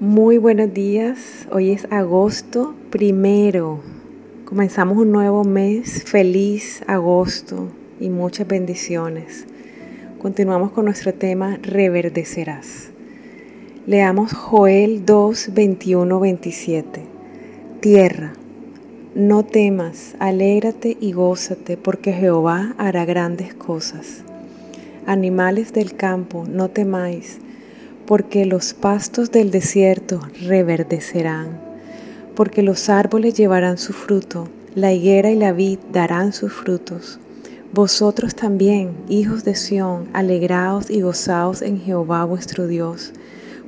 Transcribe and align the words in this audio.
Muy 0.00 0.38
buenos 0.38 0.74
días, 0.74 1.46
hoy 1.52 1.70
es 1.70 1.86
agosto 1.88 2.74
primero. 2.90 3.78
Comenzamos 4.44 4.98
un 4.98 5.12
nuevo 5.12 5.44
mes, 5.44 6.02
feliz 6.02 6.82
agosto 6.88 7.68
y 8.00 8.08
muchas 8.10 8.48
bendiciones. 8.48 9.46
Continuamos 10.20 10.72
con 10.72 10.86
nuestro 10.86 11.14
tema 11.14 11.60
Reverdecerás. 11.62 12.90
Leamos 13.86 14.32
Joel 14.32 15.06
2, 15.06 15.50
21, 15.54 16.18
27. 16.18 17.00
Tierra, 17.78 18.32
no 19.14 19.44
temas, 19.44 20.16
alégrate 20.18 20.96
y 21.00 21.12
gózate, 21.12 21.76
porque 21.76 22.12
Jehová 22.12 22.74
hará 22.78 23.04
grandes 23.04 23.54
cosas. 23.54 24.24
Animales 25.06 25.72
del 25.72 25.94
campo, 25.94 26.44
no 26.48 26.68
temáis 26.68 27.38
porque 28.06 28.44
los 28.44 28.74
pastos 28.74 29.30
del 29.30 29.50
desierto 29.50 30.20
reverdecerán, 30.42 31.60
porque 32.34 32.62
los 32.62 32.88
árboles 32.88 33.34
llevarán 33.34 33.78
su 33.78 33.92
fruto, 33.92 34.48
la 34.74 34.92
higuera 34.92 35.30
y 35.30 35.36
la 35.36 35.52
vid 35.52 35.78
darán 35.92 36.32
sus 36.32 36.52
frutos. 36.52 37.18
Vosotros 37.72 38.34
también, 38.34 38.92
hijos 39.08 39.44
de 39.44 39.54
Sión, 39.54 40.08
alegraos 40.12 40.90
y 40.90 41.00
gozaos 41.00 41.62
en 41.62 41.80
Jehová 41.80 42.24
vuestro 42.24 42.66
Dios, 42.66 43.12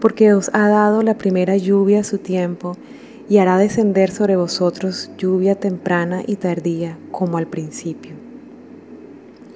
porque 0.00 0.34
os 0.34 0.50
ha 0.52 0.68
dado 0.68 1.02
la 1.02 1.16
primera 1.16 1.56
lluvia 1.56 2.00
a 2.00 2.04
su 2.04 2.18
tiempo, 2.18 2.76
y 3.28 3.38
hará 3.38 3.56
descender 3.56 4.10
sobre 4.10 4.36
vosotros 4.36 5.10
lluvia 5.16 5.54
temprana 5.54 6.22
y 6.26 6.36
tardía, 6.36 6.98
como 7.10 7.38
al 7.38 7.46
principio. 7.46 8.12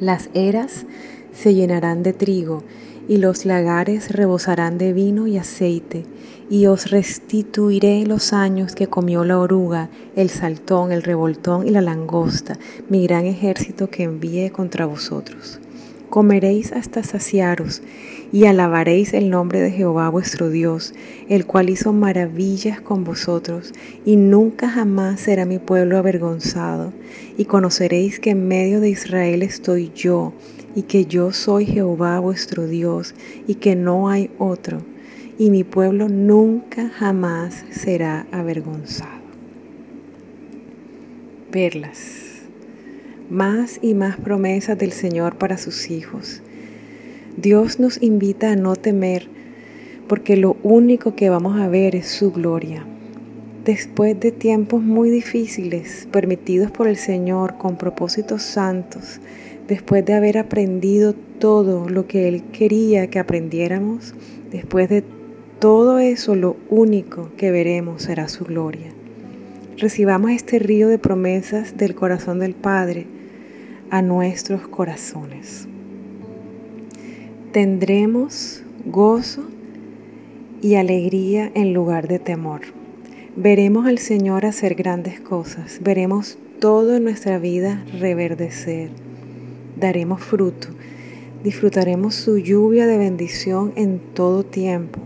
Las 0.01 0.31
eras 0.33 0.87
se 1.35 1.55
llenarán 1.55 2.03
de 2.03 2.13
trigo, 2.13 2.63
y 3.09 3.17
los 3.17 3.47
lagares 3.47 4.13
rebosarán 4.13 4.77
de 4.77 4.93
vino 4.93 5.27
y 5.27 5.39
aceite, 5.39 6.05
y 6.51 6.67
os 6.67 6.91
restituiré 6.91 8.07
los 8.07 8.33
años 8.33 8.75
que 8.75 8.87
comió 8.87 9.25
la 9.25 9.39
oruga, 9.39 9.89
el 10.15 10.31
saltón, 10.31 10.93
el 10.93 11.03
revoltón 11.03 11.67
y 11.67 11.71
la 11.71 11.81
langosta, 11.81 12.59
mi 12.89 13.05
gran 13.07 13.25
ejército 13.25 13.91
que 13.91 14.05
envié 14.05 14.51
contra 14.51 14.87
vosotros. 14.87 15.59
Comeréis 16.11 16.73
hasta 16.73 17.03
saciaros, 17.03 17.83
y 18.33 18.45
alabaréis 18.45 19.15
el 19.15 19.31
nombre 19.31 19.61
de 19.61 19.71
Jehová 19.71 20.09
vuestro 20.11 20.51
Dios, 20.51 20.95
el 21.29 21.47
cual 21.47 21.71
hizo 21.71 21.93
maravillas 21.93 22.81
con 22.81 23.05
vosotros, 23.05 23.73
y 24.05 24.17
nunca 24.17 24.69
jamás 24.69 25.21
será 25.21 25.45
mi 25.47 25.59
pueblo 25.59 25.99
avergonzado, 25.99 26.93
y 27.37 27.47
conoceréis 27.47 28.21
que 28.21 28.31
en 28.31 28.49
medio 28.49 28.81
de 28.81 28.91
Israel 28.91 29.43
estoy 29.43 29.93
yo, 29.95 30.33
y 30.75 30.83
que 30.83 31.07
yo 31.07 31.33
soy 31.33 31.67
Jehová 31.67 32.21
vuestro 32.21 32.67
Dios 32.67 33.15
y 33.47 33.57
que 33.57 33.77
no 33.77 34.09
hay 34.09 34.31
otro, 34.39 34.83
y 35.39 35.51
mi 35.51 35.65
pueblo 35.65 36.09
nunca 36.09 36.89
jamás 36.89 37.65
será 37.71 38.27
avergonzado. 38.33 39.23
Perlas. 41.51 42.27
Más 43.31 43.79
y 43.83 43.95
más 43.95 44.17
promesas 44.17 44.79
del 44.79 44.93
Señor 44.93 45.37
para 45.37 45.59
sus 45.59 45.91
hijos. 45.91 46.43
Dios 47.37 47.79
nos 47.79 48.03
invita 48.03 48.53
a 48.53 48.57
no 48.57 48.75
temer 48.75 49.29
porque 50.09 50.37
lo 50.37 50.57
único 50.63 51.15
que 51.15 51.29
vamos 51.29 51.61
a 51.61 51.69
ver 51.69 51.95
es 51.95 52.09
su 52.09 52.33
gloria. 52.33 52.85
Después 53.65 54.19
de 54.19 54.33
tiempos 54.33 54.83
muy 54.83 55.11
difíciles, 55.11 56.09
permitidos 56.11 56.71
por 56.71 56.89
el 56.89 56.97
Señor 56.97 57.59
con 57.59 57.77
propósitos 57.77 58.43
santos, 58.43 59.21
después 59.69 60.05
de 60.05 60.15
haber 60.15 60.39
aprendido 60.39 61.15
todo 61.39 61.89
lo 61.89 62.07
que 62.09 62.27
Él 62.27 62.43
quería 62.53 63.09
que 63.09 63.19
aprendiéramos, 63.19 64.15
después 64.51 64.89
de 64.89 65.05
todo 65.61 65.99
eso, 65.99 66.35
lo 66.35 66.57
único 66.71 67.31
que 67.37 67.51
veremos 67.51 68.03
será 68.03 68.29
su 68.29 68.45
gloria. 68.45 68.89
Recibamos 69.77 70.31
este 70.31 70.59
río 70.59 70.89
de 70.89 70.99
promesas 70.99 71.77
del 71.77 71.95
corazón 71.95 72.41
del 72.41 72.55
Padre 72.55 73.07
a 73.91 74.03
nuestros 74.03 74.67
corazones. 74.67 75.69
Tendremos 77.53 78.63
gozo 78.87 79.45
y 80.63 80.75
alegría 80.77 81.53
en 81.55 81.75
lugar 81.75 82.09
de 82.09 82.19
temor. 82.19 82.63
Veremos 83.37 83.87
al 83.87 83.99
Señor 83.99 84.47
hacer 84.47 84.75
grandes 84.75 85.21
cosas, 85.21 85.81
veremos 85.83 86.39
todo 86.59 86.97
en 86.97 87.05
nuestra 87.05 87.39
vida 87.39 87.85
reverdecer 88.01 88.91
daremos 89.79 90.23
fruto. 90.23 90.69
Disfrutaremos 91.45 92.15
su 92.15 92.39
lluvia 92.39 92.87
de 92.87 92.99
bendición 92.99 93.73
en 93.77 94.01
todo 94.15 94.45
tiempo. 94.45 95.01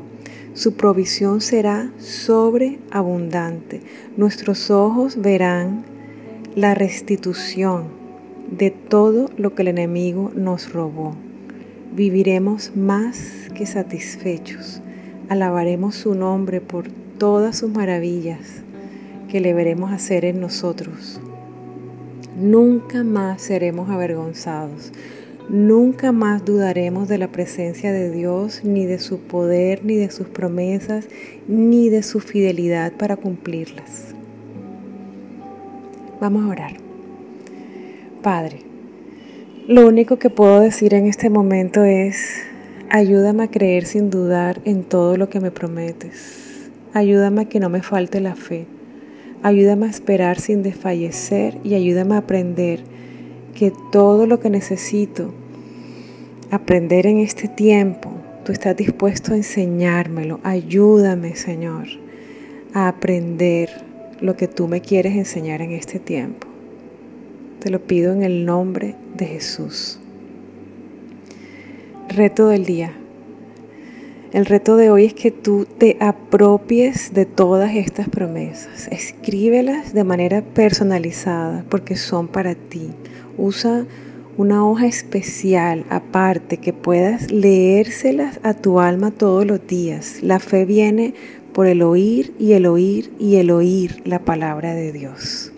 Su 0.55 0.75
provisión 0.75 1.41
será 1.41 1.91
sobreabundante. 1.99 3.81
Nuestros 4.17 4.71
ojos 4.71 5.21
verán 5.21 5.85
la 6.55 6.75
restitución 6.75 7.85
de 8.51 8.71
todo 8.71 9.31
lo 9.39 9.55
que 9.55 9.63
el 9.63 9.69
enemigo 9.69 10.31
nos 10.35 10.73
robó. 10.73 11.15
Viviremos 11.95 12.77
más 12.77 13.49
que 13.55 13.67
satisfechos. 13.67 14.83
Alabaremos 15.29 15.95
su 15.95 16.15
nombre 16.15 16.61
por 16.61 16.89
todas 17.19 17.59
sus 17.59 17.71
maravillas 17.71 18.63
que 19.31 19.41
le 19.41 19.55
veremos 19.55 19.93
hacer 19.93 20.27
en 20.27 20.41
nosotros. 20.41 21.21
Nunca 22.37 23.05
más 23.05 23.43
seremos 23.43 23.91
avergonzados. 23.91 24.93
Nunca 25.49 26.13
más 26.13 26.45
dudaremos 26.45 27.09
de 27.09 27.19
la 27.19 27.29
presencia 27.29 27.93
de 27.93 28.11
Dios, 28.11 28.65
ni 28.65 28.87
de 28.87 28.99
su 28.99 29.19
poder, 29.19 29.85
ni 29.85 29.97
de 29.97 30.11
sus 30.11 30.29
promesas, 30.29 31.09
ni 31.47 31.91
de 31.91 32.03
su 32.03 32.21
fidelidad 32.21 32.93
para 32.93 33.17
cumplirlas. 33.17 34.15
Vamos 36.21 36.45
a 36.45 36.49
orar. 36.49 36.77
Padre, 38.23 38.61
lo 39.69 39.87
único 39.87 40.19
que 40.19 40.31
puedo 40.31 40.61
decir 40.61 40.95
en 40.95 41.07
este 41.07 41.29
momento 41.29 41.85
es, 41.85 42.45
ayúdame 42.89 43.43
a 43.43 43.51
creer 43.51 43.85
sin 43.85 44.09
dudar 44.09 44.61
en 44.65 44.85
todo 44.85 45.17
lo 45.17 45.29
que 45.29 45.41
me 45.41 45.51
prometes. 45.51 46.71
Ayúdame 46.95 47.43
a 47.43 47.45
que 47.47 47.61
no 47.61 47.69
me 47.69 47.83
falte 47.83 48.21
la 48.21 48.37
fe. 48.37 48.67
Ayúdame 49.43 49.87
a 49.87 49.91
esperar 49.91 50.39
sin 50.39 50.63
desfallecer 50.63 51.59
y 51.65 51.75
ayúdame 51.75 52.15
a 52.15 52.19
aprender 52.19 52.85
que 53.55 53.73
todo 53.91 54.27
lo 54.27 54.39
que 54.39 54.51
necesito 54.51 55.33
aprender 56.53 57.07
en 57.07 57.19
este 57.19 57.49
tiempo, 57.49 58.13
tú 58.45 58.53
estás 58.53 58.77
dispuesto 58.77 59.33
a 59.33 59.37
enseñármelo. 59.37 60.39
Ayúdame, 60.45 61.35
Señor, 61.35 61.89
a 62.73 62.89
aprender 62.89 63.71
lo 64.21 64.37
que 64.37 64.49
tú 64.49 64.69
me 64.69 64.81
quieres 64.81 65.17
enseñar 65.17 65.61
en 65.61 65.73
este 65.73 65.99
tiempo. 65.99 66.47
Te 67.59 67.71
lo 67.71 67.81
pido 67.81 68.13
en 68.13 68.23
el 68.23 68.45
nombre 68.45 68.95
de 69.17 69.27
Jesús. 69.27 69.99
Reto 72.09 72.49
del 72.49 72.65
día. 72.65 72.93
El 74.33 74.47
reto 74.47 74.79
de 74.79 74.89
hoy 74.89 75.05
es 75.05 75.13
que 75.13 75.31
tú 75.31 75.67
te 75.67 75.99
apropies 76.01 77.13
de 77.13 77.27
todas 77.27 77.75
estas 77.75 78.09
promesas. 78.09 78.89
Escríbelas 78.91 79.93
de 79.93 80.05
manera 80.05 80.41
personalizada 80.41 81.67
porque 81.69 81.97
son 81.97 82.29
para 82.29 82.55
ti. 82.55 82.89
Usa 83.37 83.85
una 84.39 84.67
hoja 84.67 84.87
especial 84.87 85.85
aparte 85.91 86.57
que 86.57 86.73
puedas 86.73 87.31
leérselas 87.31 88.41
a 88.43 88.55
tu 88.55 88.81
alma 88.81 89.11
todos 89.11 89.45
los 89.45 89.67
días. 89.67 90.23
La 90.23 90.39
fe 90.39 90.65
viene 90.65 91.13
por 91.53 91.67
el 91.67 91.83
oír 91.83 92.33
y 92.39 92.53
el 92.53 92.65
oír 92.65 93.13
y 93.19 93.37
el 93.37 93.51
oír 93.51 94.01
la 94.07 94.21
palabra 94.21 94.75
de 94.75 94.93
Dios. 94.93 95.53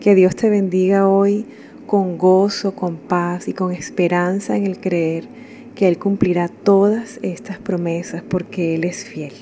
Que 0.00 0.16
Dios 0.16 0.34
te 0.34 0.50
bendiga 0.50 1.06
hoy 1.06 1.46
con 1.86 2.18
gozo, 2.18 2.74
con 2.74 2.96
paz 2.96 3.46
y 3.46 3.52
con 3.52 3.70
esperanza 3.70 4.56
en 4.56 4.66
el 4.66 4.80
creer 4.80 5.28
que 5.80 5.88
Él 5.88 5.98
cumplirá 5.98 6.48
todas 6.48 7.18
estas 7.22 7.56
promesas 7.56 8.22
porque 8.22 8.74
Él 8.74 8.84
es 8.84 9.02
fiel. 9.06 9.32